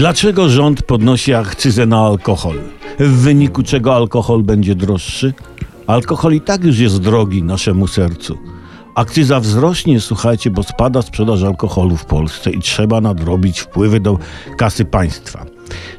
[0.00, 2.56] Dlaczego rząd podnosi akcyzę na alkohol?
[2.98, 5.34] W wyniku czego alkohol będzie droższy?
[5.86, 8.38] Alkohol i tak już jest drogi naszemu sercu.
[8.94, 14.18] Akcyza wzrośnie, słuchajcie, bo spada sprzedaż alkoholu w Polsce i trzeba nadrobić wpływy do
[14.56, 15.46] kasy państwa.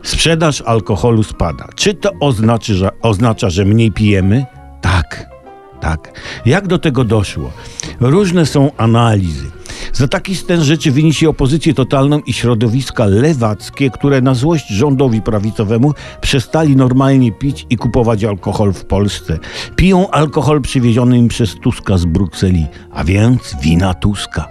[0.03, 1.67] Sprzedaż alkoholu spada.
[1.75, 4.45] Czy to oznacza, że, oznacza, że mniej pijemy?
[4.81, 5.29] Tak,
[5.81, 6.20] tak.
[6.45, 7.51] Jak do tego doszło?
[7.99, 9.60] Różne są analizy.
[9.93, 15.21] Za taki stan rzeczy wini się opozycję totalną i środowiska lewackie, które na złość rządowi
[15.21, 19.39] prawicowemu przestali normalnie pić i kupować alkohol w Polsce.
[19.75, 24.48] Piją alkohol przywieziony im przez Tuska z Brukseli, a więc wina Tuska.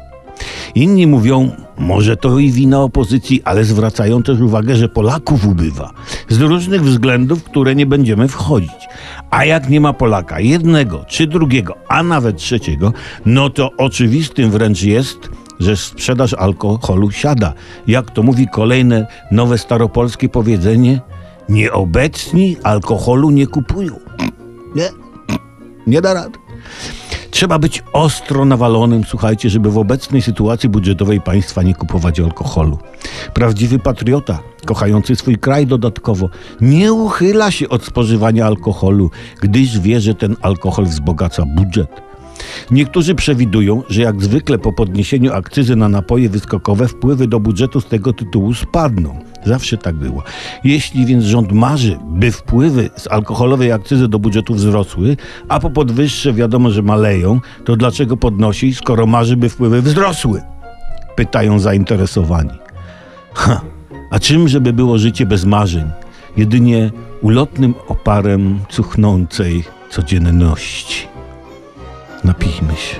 [0.74, 1.50] Inni mówią,
[1.81, 5.92] może to i wina opozycji, ale zwracają też uwagę, że Polaków ubywa.
[6.28, 8.89] Z różnych względów, które nie będziemy wchodzić.
[9.31, 12.92] A jak nie ma Polaka jednego, czy drugiego, a nawet trzeciego,
[13.27, 15.19] no to oczywistym wręcz jest,
[15.61, 17.53] że sprzedaż alkoholu siada.
[17.87, 21.00] Jak to mówi kolejne nowe staropolskie powiedzenie,
[21.48, 23.94] nieobecni alkoholu nie kupują.
[24.75, 24.89] Nie,
[25.87, 26.39] nie da rady.
[27.41, 32.78] Trzeba być ostro nawalonym, słuchajcie, żeby w obecnej sytuacji budżetowej państwa nie kupować alkoholu.
[33.34, 36.28] Prawdziwy patriota, kochający swój kraj dodatkowo,
[36.60, 39.10] nie uchyla się od spożywania alkoholu,
[39.41, 42.09] gdyż wie, że ten alkohol wzbogaca budżet.
[42.70, 47.86] Niektórzy przewidują, że jak zwykle po podniesieniu akcyzy na napoje wyskokowe wpływy do budżetu z
[47.86, 49.18] tego tytułu spadną.
[49.44, 50.22] Zawsze tak było.
[50.64, 55.16] Jeśli więc rząd marzy, by wpływy z alkoholowej akcyzy do budżetu wzrosły,
[55.48, 60.42] a po podwyższe wiadomo, że maleją, to dlaczego podnosi, skoro marzy, by wpływy wzrosły?
[61.16, 62.59] Pytają zainteresowani.
[63.34, 63.60] Ha,
[64.10, 65.91] a czym żeby było życie bez marzeń?
[66.36, 66.91] Jedynie
[67.22, 71.09] ulotnym oparem cuchnącej codzienności.
[72.25, 72.97] Napijmy się.